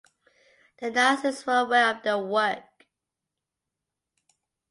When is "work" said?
2.17-2.87